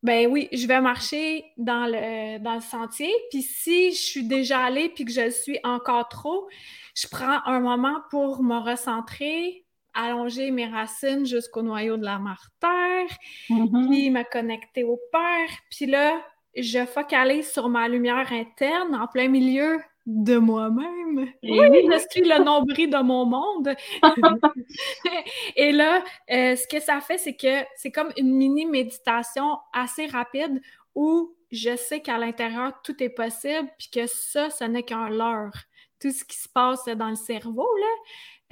[0.04, 3.12] ben oui, je vais marcher dans le, dans le sentier.
[3.32, 6.50] Puis si je suis déjà allée puis que je suis encore trop,
[6.94, 12.50] je prends un moment pour me recentrer, allonger mes racines jusqu'au noyau de la mare
[12.60, 13.18] terre,
[13.50, 13.88] mm-hmm.
[13.88, 15.50] puis me connecter au Père.
[15.72, 16.22] Puis là,
[16.56, 21.28] je focalise sur ma lumière interne en plein milieu de moi-même.
[21.44, 23.74] Eh oui, je suis le nombril de mon monde.
[25.56, 30.08] et là, euh, ce que ça fait, c'est que c'est comme une mini méditation assez
[30.08, 30.62] rapide
[30.96, 35.56] où je sais qu'à l'intérieur, tout est possible, puis que ça, ce n'est qu'un leurre.
[36.02, 37.96] Tout ce qui se passe dans le cerveau, là,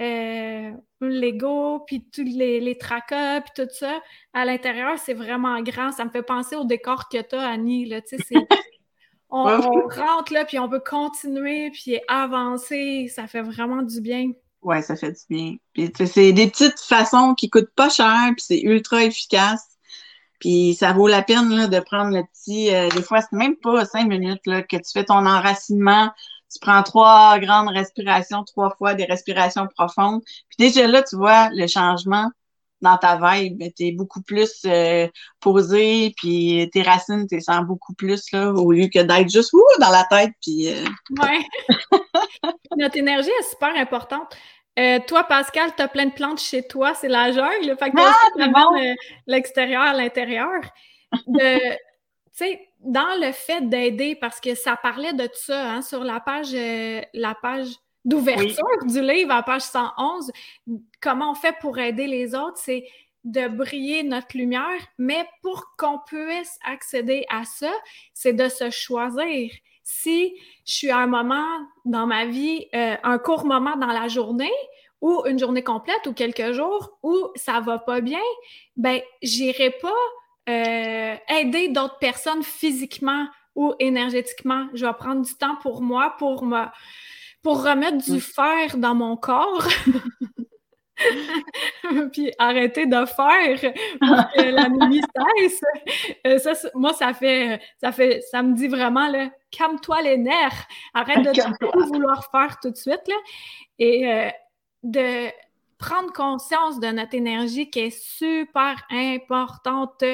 [0.02, 4.00] euh, l'ego, puis tous les, les tracas, puis tout ça,
[4.32, 5.92] à l'intérieur, c'est vraiment grand.
[5.92, 8.16] Ça me fait penser au décor que tu as, Annie, là, tu
[9.32, 13.10] on, on, rentre là, puis on peut continuer, puis avancer.
[13.12, 14.30] Ça fait vraiment du bien.
[14.60, 15.56] Ouais, ça fait du bien.
[15.72, 19.66] Puis c'est des petites façons qui coûtent pas cher, puis c'est ultra efficace.
[20.38, 22.74] Puis ça vaut la peine là, de prendre le petit.
[22.74, 26.10] Euh, des fois, c'est même pas cinq minutes là, que tu fais ton enracinement.
[26.52, 30.20] Tu prends trois grandes respirations, trois fois des respirations profondes.
[30.24, 32.30] Puis déjà là, tu vois le changement
[32.82, 33.62] dans ta vibe.
[33.76, 35.08] Tu es beaucoup plus euh,
[35.40, 39.62] posé, puis tes racines, tu sens beaucoup plus là, au lieu que d'être juste ouh,
[39.80, 40.32] dans la tête.
[40.42, 40.84] Puis, euh...
[41.22, 41.40] Ouais.
[42.76, 44.36] Notre énergie est super importante.
[44.78, 47.76] Euh, toi, Pascal, tu as plein de plantes chez toi, c'est la jungle.
[47.78, 48.94] Fait que ah, bon.
[49.26, 50.60] l'extérieur à l'intérieur.
[52.34, 56.18] Tu sais, dans le fait d'aider, parce que ça parlait de ça hein, sur la
[56.18, 57.68] page, euh, la page
[58.04, 60.30] d'ouverture du livre, à page 111,
[61.00, 62.84] comment on fait pour aider les autres, c'est
[63.24, 67.70] de briller notre lumière, mais pour qu'on puisse accéder à ça,
[68.14, 69.52] c'est de se choisir.
[69.84, 70.34] Si
[70.64, 71.46] je suis à un moment
[71.84, 74.50] dans ma vie, euh, un court moment dans la journée,
[75.02, 78.20] ou une journée complète ou quelques jours où ça va pas bien,
[78.76, 79.90] ben j'irai pas
[80.48, 84.68] euh, aider d'autres personnes physiquement ou énergétiquement.
[84.72, 86.64] Je vais prendre du temps pour moi, pour me
[87.42, 89.66] pour remettre du fer dans mon corps.
[92.12, 95.02] puis arrêter de faire pour que la nuit
[95.38, 95.60] cesse.
[96.26, 100.66] Euh, ça, moi, ça fait, ça fait, ça me dit vraiment, là, calme-toi les nerfs,
[100.94, 103.16] arrête de tout vouloir faire tout de suite, là.
[103.78, 104.30] Et euh,
[104.82, 105.28] de
[105.78, 110.04] prendre conscience de notre énergie qui est super importante,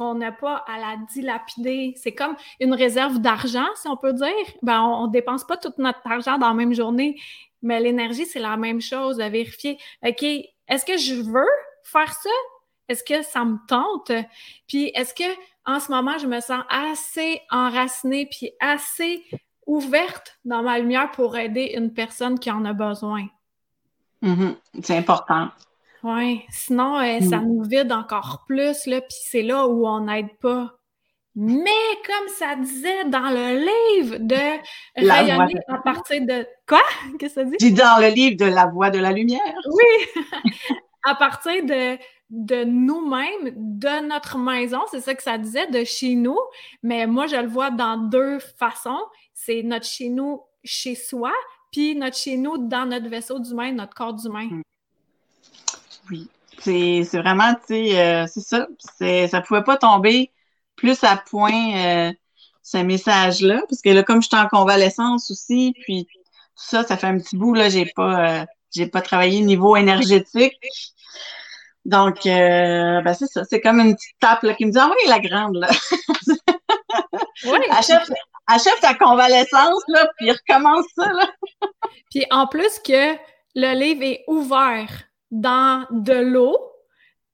[0.00, 1.92] qu'on n'a pas à la dilapider.
[1.96, 4.46] C'est comme une réserve d'argent, si on peut dire.
[4.62, 7.20] Ben, on ne dépense pas tout notre argent dans la même journée.
[7.60, 9.78] Mais l'énergie, c'est la même chose, à vérifier.
[10.02, 11.50] OK, est-ce que je veux
[11.82, 12.30] faire ça?
[12.88, 14.10] Est-ce que ça me tente?
[14.66, 15.30] Puis est-ce que
[15.66, 19.22] en ce moment, je me sens assez enracinée puis assez
[19.66, 23.26] ouverte dans ma lumière pour aider une personne qui en a besoin?
[24.22, 24.54] Mm-hmm.
[24.82, 25.50] C'est important.
[26.02, 27.46] Oui, sinon, euh, ça mm.
[27.46, 30.74] nous vide encore plus, là, puis c'est là où on n'aide pas.
[31.36, 31.70] Mais
[32.06, 33.64] comme ça disait dans le
[33.98, 34.58] livre de
[34.96, 36.82] rayonner à partir de quoi?
[37.18, 37.56] Qu'est-ce que ça dit?
[37.58, 39.40] Dis dans le livre de la voix de la lumière.
[39.66, 40.22] Oui,
[41.04, 41.98] à partir de
[42.30, 46.38] de nous-mêmes, de notre maison, c'est ça que ça disait, de chez nous.
[46.82, 49.00] Mais moi, je le vois dans deux façons.
[49.34, 51.32] C'est notre chez nous, chez soi,
[51.72, 54.46] puis notre chez nous, dans notre vaisseau d'humain, notre corps d'humain.
[54.46, 54.62] Mm.
[56.08, 56.28] Oui,
[56.60, 58.66] c'est vraiment, tu sais, euh, c'est ça.
[59.28, 60.30] Ça pouvait pas tomber
[60.76, 62.12] plus à point euh,
[62.62, 66.20] ce message-là, parce que là, comme je suis en convalescence aussi, puis tout
[66.54, 70.58] ça, ça fait un petit bout, là, j'ai pas, euh, j'ai pas travaillé niveau énergétique.
[71.86, 75.08] Donc, ben c'est ça, c'est comme une petite tape là, qui me dit «Ah oui,
[75.08, 75.68] la grande, là!
[77.44, 77.58] oui.
[77.70, 78.02] achève,
[78.46, 81.26] achève ta convalescence, là, puis recommence ça, là!
[82.10, 83.16] puis en plus que
[83.54, 86.58] le livre est ouvert dans de l'eau,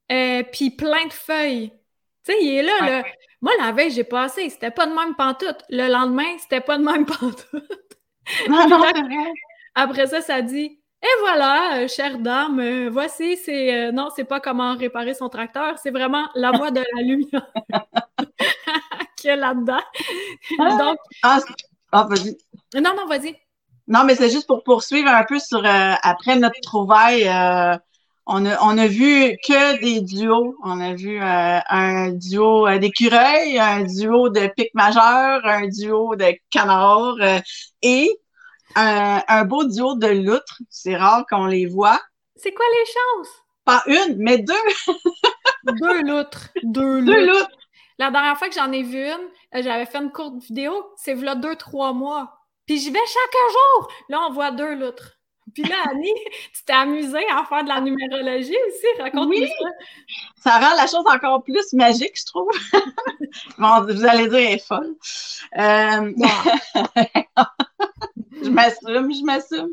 [0.09, 1.73] puis plein de feuilles.
[2.25, 3.05] Tu sais, il est là, là.
[3.43, 5.63] Moi, la veille, j'ai passé, c'était pas de même pantoute.
[5.69, 7.47] Le lendemain, c'était pas de même pantoute.
[8.49, 8.93] Non, non, vrai.
[9.75, 13.75] Après ça, ça dit Et voilà, euh, chère dame, euh, voici, c'est.
[13.75, 17.47] Euh, non, c'est pas comment réparer son tracteur, c'est vraiment la voie de la lumière
[19.17, 19.83] qui est là-dedans.
[20.59, 20.77] Ah!
[20.79, 20.99] Donc.
[21.23, 21.39] Ah,
[21.93, 22.37] ah, vas-y.
[22.75, 23.37] Non, non, vas-y.
[23.87, 27.31] Non, mais c'est juste pour poursuivre un peu sur après notre trouvaille
[28.27, 30.57] on a, on a vu que des duos.
[30.65, 36.17] On a vu euh, un duo euh, d'écureuils, un duo de pic majeur, un duo
[36.17, 37.39] de canard euh,
[37.83, 38.11] et
[38.75, 40.61] un, un, beau duo de loutres.
[40.71, 42.01] C'est rare qu'on les voit.
[42.35, 43.35] C'est quoi les chances?
[43.65, 44.55] Pas une, mais deux.
[45.81, 46.49] deux loutres.
[46.65, 47.51] Deux, deux loutres.
[47.99, 51.35] La dernière fois que j'en ai vu une, j'avais fait une courte vidéo, c'est là
[51.35, 52.41] deux, trois mois.
[52.67, 53.89] Puis j'y vais chaque jour.
[54.09, 55.16] Là, on voit deux loutres.
[55.57, 56.13] Puis là, Annie,
[56.53, 59.49] tu t'es amusée à faire de la numérologie aussi, raconte-moi oui.
[59.49, 59.71] ça.
[60.37, 62.51] Ça rend la chose encore plus magique, je trouve.
[63.59, 64.95] bon, vous allez dire, elle est folle.
[65.57, 66.13] Euh...
[68.43, 69.71] je m'assume, je m'assume.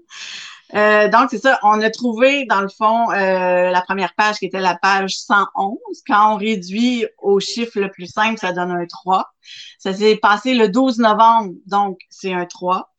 [0.75, 4.45] Euh, donc, c'est ça, on a trouvé, dans le fond, euh, la première page qui
[4.45, 5.77] était la page 111.
[6.07, 9.29] Quand on réduit au chiffre le plus simple, ça donne un 3.
[9.77, 12.91] Ça s'est passé le 12 novembre, donc c'est un 3.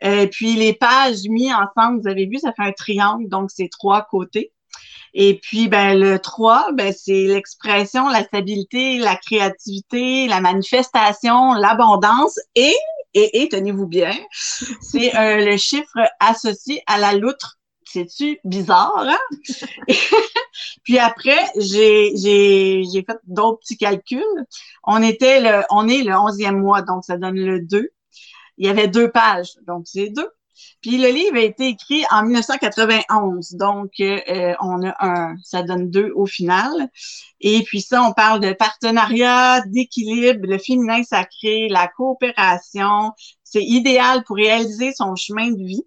[0.00, 3.68] Et puis, les pages mises ensemble, vous avez vu, ça fait un triangle, donc c'est
[3.68, 4.52] trois côtés.
[5.14, 12.38] Et puis, ben, le 3, ben, c'est l'expression, la stabilité, la créativité, la manifestation, l'abondance
[12.54, 12.74] et,
[13.14, 14.12] et, et tenez-vous bien,
[14.80, 17.58] c'est euh, le chiffre associé à la loutre.
[17.84, 19.18] C'est-tu bizarre, hein?
[20.84, 24.22] puis après, j'ai, j'ai, j'ai fait d'autres petits calculs.
[24.84, 27.88] On était le, on est le onzième mois, donc ça donne le 2.
[28.58, 30.28] Il y avait deux pages, donc c'est deux.
[30.80, 35.90] Puis le livre a été écrit en 1991, donc euh, on a un, ça donne
[35.90, 36.88] deux au final.
[37.40, 43.12] Et puis ça, on parle de partenariat, d'équilibre, le féminin sacré, la coopération.
[43.44, 45.84] C'est idéal pour réaliser son chemin de vie.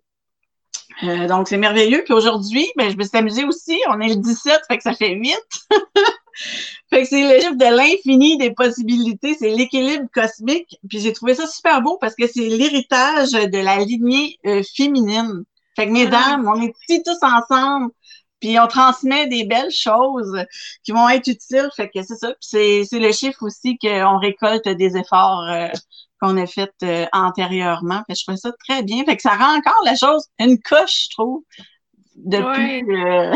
[1.03, 2.03] Euh, donc, c'est merveilleux.
[2.03, 3.79] Puis aujourd'hui, ben, je me suis amusée aussi.
[3.89, 5.35] On est le 17, fait que ça fait 8.
[6.89, 9.35] fait que c'est le chiffre de l'infini des possibilités.
[9.37, 10.77] C'est l'équilibre cosmique.
[10.89, 15.43] Puis j'ai trouvé ça super beau parce que c'est l'héritage de la lignée euh, féminine.
[15.75, 17.91] Fait que mesdames, on est ici tous ensemble.
[18.41, 20.35] Puis on transmet des belles choses
[20.83, 21.69] qui vont être utiles.
[21.75, 22.33] Fait que c'est ça.
[22.39, 25.67] c'est, c'est le chiffre aussi qu'on récolte des efforts euh,
[26.19, 28.03] qu'on a fait euh, antérieurement.
[28.07, 29.03] Fait je trouve ça très bien.
[29.05, 31.43] Fait que ça rend encore la chose une coche, je trouve,
[32.15, 32.83] depuis.
[32.91, 33.35] Euh,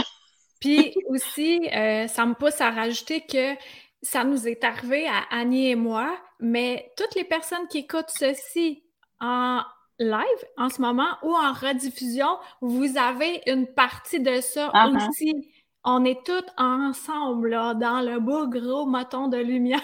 [0.66, 3.54] Puis aussi, euh, ça me pousse à rajouter que
[4.02, 8.84] ça nous est arrivé à Annie et moi, mais toutes les personnes qui écoutent ceci
[9.20, 9.62] en
[10.00, 15.08] live en ce moment ou en rediffusion, vous avez une partie de ça ah, ah.
[15.08, 15.52] aussi.
[15.84, 19.82] On est toutes ensemble là, dans le beau gros moton de lumière.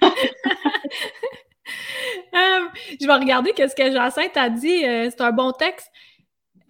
[2.34, 2.68] Euh,
[3.00, 4.84] je vais regarder qu'est-ce que Jacinthe a dit.
[4.84, 5.90] Euh, c'est un bon texte.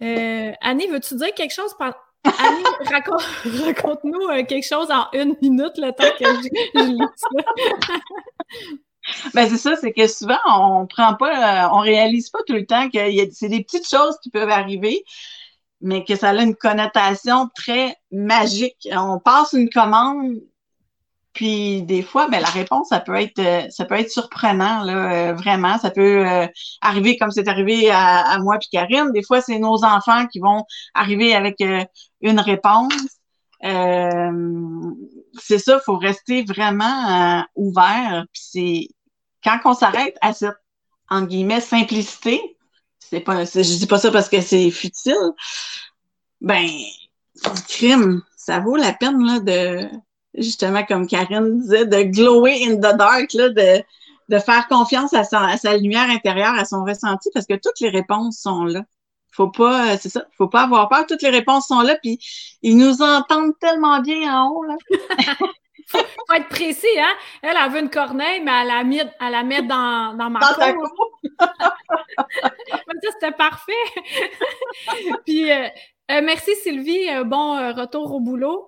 [0.01, 1.73] Euh, Annie, veux-tu dire quelque chose?
[2.23, 2.63] Annie,
[3.65, 7.45] raconte, nous quelque chose en une minute, le temps que je, lis ça.
[9.33, 12.89] Ben c'est ça, c'est que souvent on prend pas, on réalise pas tout le temps
[12.89, 12.99] que
[13.33, 15.03] c'est des petites choses qui peuvent arriver,
[15.81, 18.87] mais que ça a une connotation très magique.
[18.93, 20.35] On passe une commande,
[21.33, 25.31] puis des fois, ben, la réponse, ça peut être euh, ça peut être surprenant, là,
[25.31, 25.79] euh, vraiment.
[25.79, 26.47] Ça peut euh,
[26.81, 29.11] arriver comme c'est arrivé à, moi puis Karine.
[29.11, 31.55] Des fois, c'est nos enfants qui vont arriver avec
[32.21, 32.93] une réponse.
[33.61, 38.25] c'est ça, faut rester vraiment ouvert.
[38.31, 38.87] Puis c'est
[39.43, 40.55] quand on s'arrête à cette
[41.09, 42.41] en guillemets simplicité,
[42.99, 45.33] c'est pas je dis pas ça parce que c'est futile,
[46.41, 46.67] ben
[47.67, 49.89] crime, ça vaut la peine là de
[50.37, 53.83] justement, comme Karine disait, de glower in the dark, là, de,
[54.29, 57.79] de faire confiance à sa, à sa lumière intérieure, à son ressenti, parce que toutes
[57.79, 58.81] les réponses sont là.
[59.31, 61.07] Faut pas, c'est ça, faut pas avoir peur.
[61.07, 62.19] Toutes les réponses sont là, puis
[62.61, 64.75] ils nous entendent tellement bien en haut, là.
[65.87, 67.13] faut, être précis, hein?
[67.41, 70.39] Elle, a veut une corneille, mais elle la met, elle la met dans, dans ma
[70.39, 71.19] dans cour.
[73.03, 73.71] ça, c'était parfait.
[75.25, 75.67] puis, euh,
[76.11, 78.67] euh, merci Sylvie, bon euh, retour au boulot.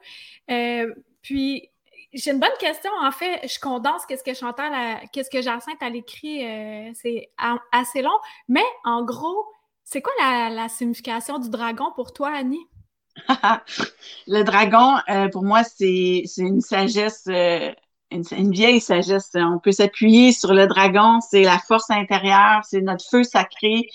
[1.25, 1.71] Puis,
[2.13, 2.91] j'ai une bonne question.
[3.01, 6.45] En fait, je condense qu'est-ce que Chantal, qu'est-ce que Jacinthe a écrit.
[6.45, 7.31] Euh, c'est
[7.71, 8.17] assez long.
[8.47, 9.47] Mais en gros,
[9.83, 12.67] c'est quoi la, signification du dragon pour toi, Annie?
[14.27, 17.73] le dragon, euh, pour moi, c'est une sagesse, euh,
[18.11, 19.31] une, vieille sagesse.
[19.33, 21.21] On peut s'appuyer sur le dragon.
[21.21, 23.89] C'est la force intérieure, c'est notre feu sacré,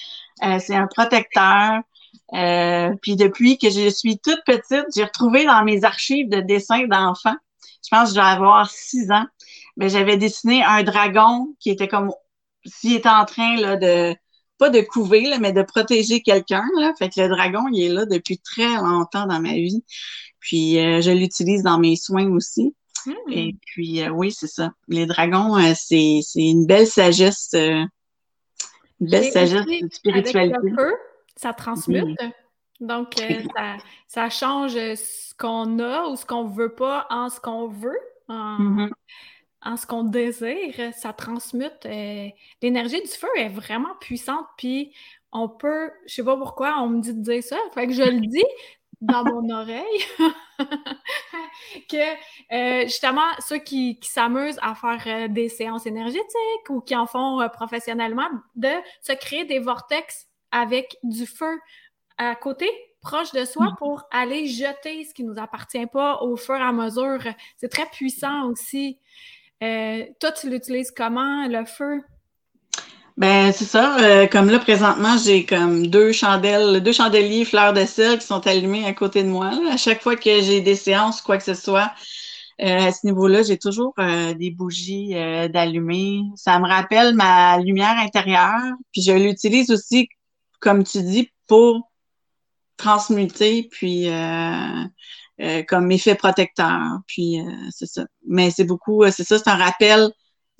[0.58, 1.80] c'est un protecteur.
[2.34, 6.86] Euh, puis depuis que je suis toute petite, j'ai retrouvé dans mes archives de dessins
[6.86, 7.36] d'enfants,
[7.82, 9.26] je pense que je dois avoir six ans,
[9.76, 12.12] mais j'avais dessiné un dragon qui était comme
[12.64, 14.14] s'il était en train là, de
[14.58, 16.64] pas de couver, là, mais de protéger quelqu'un.
[16.78, 16.92] Là.
[16.98, 19.82] Fait que le dragon, il est là depuis très longtemps dans ma vie.
[20.38, 22.74] Puis euh, je l'utilise dans mes soins aussi.
[23.06, 23.32] Hmm.
[23.32, 24.72] Et puis euh, oui, c'est ça.
[24.88, 27.88] Les dragons, c'est, c'est une belle sagesse, une
[29.00, 30.58] belle sagesse spiritualité
[31.40, 32.18] ça transmute.
[32.80, 33.76] Donc, euh,
[34.06, 37.98] ça, change ce qu'on a ou ce qu'on veut pas en ce qu'on veut,
[38.28, 39.76] en, mm-hmm.
[39.76, 40.92] ce qu'on désire.
[40.94, 41.86] Ça transmute.
[41.86, 42.28] Euh,
[42.60, 44.92] l'énergie du feu est vraiment puissante, puis
[45.32, 48.02] on peut, je sais pas pourquoi on me dit de dire ça, fait que je
[48.02, 48.44] le dis
[49.00, 50.04] dans mon oreille,
[51.88, 57.06] que euh, justement, ceux qui, qui s'amusent à faire des séances énergétiques ou qui en
[57.06, 61.58] font professionnellement, de se créer des vortex avec du feu
[62.18, 62.68] à côté,
[63.00, 63.76] proche de soi, mm.
[63.78, 67.20] pour aller jeter ce qui nous appartient pas au fur et à mesure.
[67.56, 68.98] C'est très puissant aussi.
[69.62, 72.02] Euh, toi, tu l'utilises comment, le feu?
[73.16, 73.98] Ben c'est ça.
[74.00, 78.46] Euh, comme là présentement, j'ai comme deux chandelles, deux chandeliers fleurs de sel qui sont
[78.46, 79.50] allumés à côté de moi.
[79.70, 81.92] À chaque fois que j'ai des séances, quoi que ce soit,
[82.62, 83.94] euh, à ce niveau-là, j'ai toujours
[84.38, 85.14] des bougies
[85.50, 86.22] d'allumer.
[86.36, 88.60] Ça me rappelle ma lumière intérieure.
[88.92, 90.08] Puis je l'utilise aussi
[90.60, 91.90] comme tu dis, pour
[92.76, 96.80] transmuter puis euh, comme effet protecteur.
[97.06, 97.38] Puis
[97.70, 98.06] c'est ça.
[98.26, 100.10] Mais c'est beaucoup, c'est ça, c'est un rappel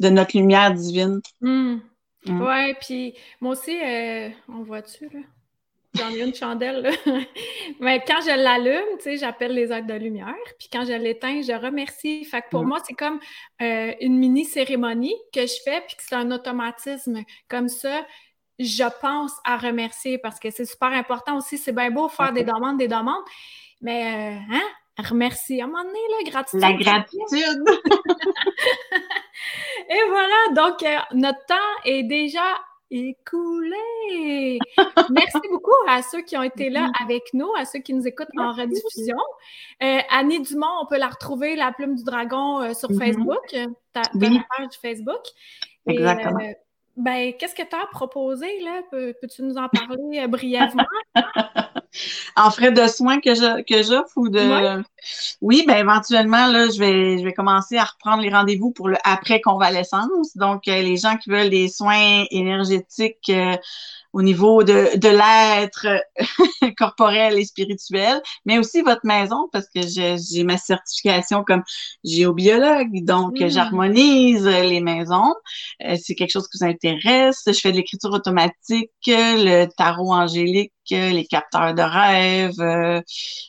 [0.01, 1.21] de notre lumière divine.
[1.41, 1.77] Mm.
[2.27, 2.43] Mm.
[2.43, 3.77] Ouais, puis moi aussi,
[4.49, 5.21] on voit-tu là?
[5.95, 6.91] J'en ai une chandelle, là.
[7.81, 10.35] Mais quand je l'allume, tu sais, j'appelle les aides de lumière.
[10.59, 12.25] Puis quand je l'éteins, je remercie.
[12.25, 13.19] Fait que pour moi, c'est comme
[13.61, 17.23] euh, une mini-cérémonie que je fais, puis que c'est un automatisme.
[17.49, 18.07] Comme ça,
[18.61, 21.57] je pense à remercier parce que c'est super important aussi.
[21.57, 23.25] C'est bien beau faire des demandes, des demandes.
[23.81, 24.63] Mais, euh, hein?
[24.99, 25.61] Remercie.
[25.61, 26.61] À un moment donné, la gratitude.
[26.61, 27.21] La gratitude.
[29.89, 31.55] Et voilà, donc euh, notre temps
[31.85, 32.43] est déjà
[32.91, 34.59] écoulé.
[35.11, 38.29] Merci beaucoup à ceux qui ont été là avec nous, à ceux qui nous écoutent
[38.37, 39.17] en rediffusion.
[39.83, 42.99] Euh, Annie Dumont, on peut la retrouver, La Plume du Dragon, euh, sur mm-hmm.
[42.99, 43.57] Facebook,
[43.93, 45.23] ta, page Facebook.
[45.87, 46.53] Exactement.
[47.03, 48.83] Ben, qu'est-ce que tu as proposé, là?
[48.91, 50.85] Peux-tu nous en parler brièvement?
[52.37, 54.83] en frais de soins que je que j'offre ou de
[55.41, 58.97] oui ben éventuellement là je vais je vais commencer à reprendre les rendez-vous pour le
[59.05, 63.57] après convalescence donc euh, les gens qui veulent des soins énergétiques euh,
[64.13, 65.87] au niveau de, de l'être
[66.77, 71.63] corporel et spirituel, mais aussi votre maison, parce que j'ai ma certification comme
[72.05, 73.49] géobiologue, donc mm.
[73.49, 75.35] j'harmonise les maisons.
[75.85, 77.43] Euh, c'est quelque chose qui vous intéresse.
[77.47, 83.01] Je fais de l'écriture automatique, le tarot angélique, les capteurs de rêve, euh,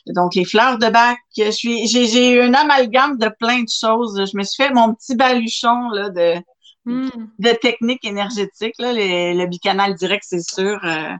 [0.06, 1.18] donc les fleurs de bac.
[1.36, 4.22] Je suis, j'ai un amalgame de plein de choses.
[4.30, 6.40] Je me suis fait mon petit baluchon là, de
[6.84, 7.08] Hmm.
[7.38, 8.74] de techniques énergétiques.
[8.78, 10.84] Là, le bicanal direct, c'est sûr.
[10.84, 11.14] Euh,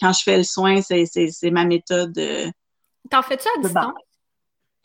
[0.00, 2.16] quand je fais le soin, c'est ma méthode.
[2.16, 2.50] Euh,
[3.10, 3.94] T'en fais-tu à distance?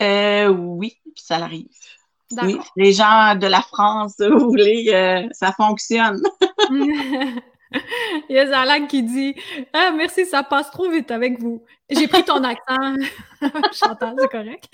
[0.01, 1.67] Euh, oui, puis ça arrive.
[2.41, 6.21] Oui, les gens de la France, vous voulez, ça fonctionne.
[8.29, 9.35] Il y a Zalag qui dit
[9.73, 11.63] Ah, merci, ça passe trop vite avec vous.
[11.89, 12.95] J'ai pris ton accent.
[13.73, 14.69] Chantal, c'est correct.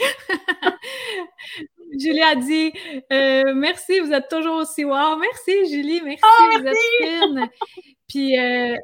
[1.97, 2.73] Julie a dit
[3.11, 5.17] euh, Merci, vous êtes toujours aussi wow.
[5.17, 7.49] Merci, Julie, merci, ah, vous êtes fine.
[8.07, 8.75] Puis, euh,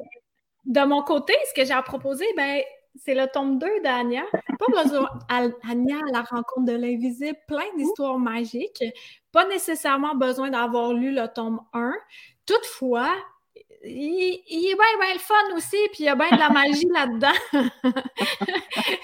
[0.64, 2.62] de mon côté, ce que j'ai à proposer, ben,
[2.96, 4.24] c'est le tome 2 d'Anya.
[4.58, 8.84] Pas besoin, Anya à la rencontre de l'invisible, plein d'histoires magiques.
[9.32, 11.92] Pas nécessairement besoin d'avoir lu le tome 1.
[12.46, 13.14] Toutefois,
[13.84, 16.88] il, est bien, bien le fun aussi, puis il y a bien de la magie
[16.92, 17.60] là-dedans.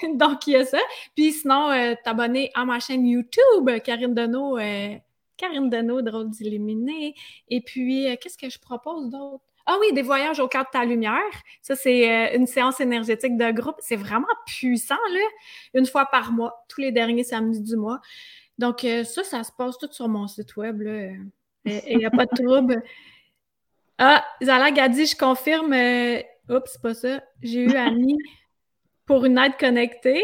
[0.17, 0.79] Donc, il y a ça.
[1.15, 4.95] Puis sinon, euh, t'abonner à ma chaîne YouTube, Karine Deneau, euh,
[5.37, 7.15] Karine Deneau, drôle d'illuminer.
[7.49, 9.43] Et puis, euh, qu'est-ce que je propose d'autre?
[9.65, 11.23] Ah oui, des voyages au cœur de ta lumière.
[11.63, 13.77] Ça, c'est une séance énergétique de groupe.
[13.79, 15.27] C'est vraiment puissant, là.
[15.73, 17.99] Une fois par mois, tous les derniers samedis du mois.
[18.59, 21.13] Donc, ça, ça se passe tout sur mon site web, là.
[21.65, 22.83] Il n'y a pas de trouble.
[23.97, 25.73] Ah, Zalag a dit, je confirme.
[25.73, 27.21] Euh, oups, c'est pas ça.
[27.41, 28.17] J'ai eu Annie
[29.05, 30.23] pour une aide connectée.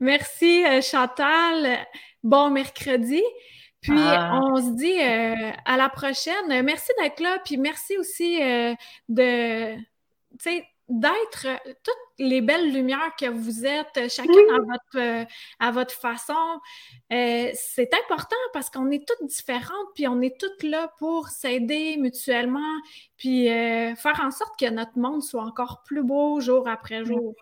[0.00, 1.86] Merci, euh, Chantal.
[2.22, 3.22] Bon mercredi.
[3.80, 4.40] Puis, ah.
[4.42, 6.62] on se dit euh, à la prochaine.
[6.62, 7.38] Merci d'être là.
[7.44, 8.38] Puis, merci aussi
[9.08, 9.82] de, tu
[10.38, 15.24] sais, d'être euh, toutes les belles lumières que vous êtes, euh, chacun à, votre, euh,
[15.58, 16.34] à votre façon.
[17.10, 22.74] c'est important parce qu'on est toutes différentes, puis on est toutes là pour s'aider mutuellement,
[23.16, 27.34] puis faire en sorte que notre monde soit encore plus beau jour après jour.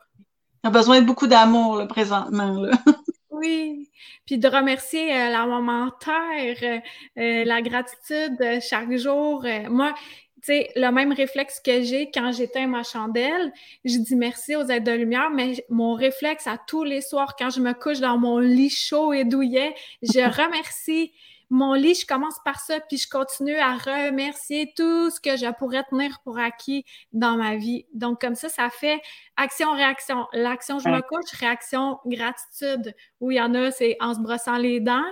[0.65, 2.67] On a besoin de beaucoup d'amour présentement.
[3.35, 3.91] Oui,
[4.25, 6.83] puis de remercier la maman terre,
[7.17, 9.45] la gratitude chaque jour.
[9.69, 9.95] moi,
[10.43, 13.53] sais, le même réflexe que j'ai quand j'éteins ma chandelle,
[13.85, 17.51] je dis merci aux aides de lumière, mais mon réflexe à tous les soirs quand
[17.51, 21.13] je me couche dans mon lit chaud et douillet, je remercie
[21.53, 25.53] mon lit, je commence par ça, puis je continue à remercier tout ce que je
[25.59, 27.85] pourrais tenir pour acquis dans ma vie.
[27.93, 29.03] Donc, comme ça, ça fait
[29.37, 30.27] action-réaction.
[30.33, 32.95] L'action, je me couche, réaction, gratitude.
[33.21, 35.05] Où il y en a, c'est en se brossant les dents.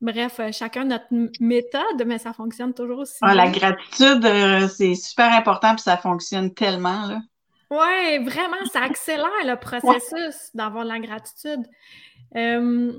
[0.00, 1.06] Bref, euh, chacun notre
[1.40, 3.18] méthode, mais ça fonctionne toujours aussi.
[3.22, 7.06] Ah, la gratitude, euh, c'est super important, puis ça fonctionne tellement.
[7.06, 7.20] Là.
[7.70, 11.66] Oui, vraiment, ça accélère le processus d'avoir la gratitude.
[12.36, 12.92] Euh,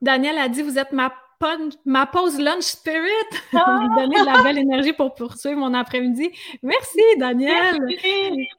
[0.00, 1.12] Daniel a dit Vous êtes ma
[1.84, 3.10] ma pause lunch spirit,
[3.54, 3.80] ah!
[3.82, 6.30] me donner de la belle énergie pour poursuivre mon après-midi.
[6.62, 7.78] Merci, Daniel.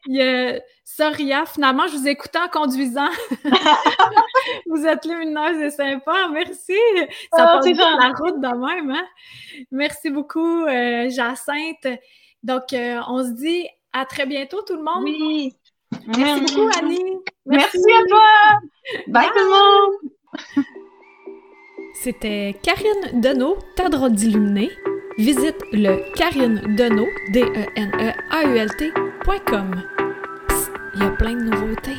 [0.07, 0.61] Merci.
[0.83, 3.09] Soria, finalement, je vous écoutais en conduisant.
[4.65, 6.27] vous êtes lumineuse et sympa.
[6.31, 6.77] Merci.
[7.33, 8.91] Ça oh, passe la route de même.
[8.91, 9.05] Hein?
[9.71, 11.99] Merci beaucoup, euh, Jacinthe.
[12.43, 15.03] Donc, euh, on se dit à très bientôt, tout le monde.
[15.03, 15.55] Oui.
[16.17, 17.17] Merci beaucoup, Annie.
[17.45, 19.03] Merci, Merci à toi.
[19.07, 20.75] Bye, tout le monde.
[21.93, 24.69] C'était Karine Deneau, ta drôle d'illuminé.
[25.17, 27.75] Visite le Karine Deneau, D-E-N-E-A-U-L-T.com.
[30.95, 31.97] Il y a plein de nouveautés.